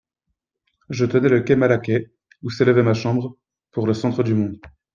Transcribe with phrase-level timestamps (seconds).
[0.89, 2.11] Je tenais le quai Malaquais,
[2.41, 3.37] ou s'élevait ma chambre,
[3.69, 4.59] pour le centre du monde.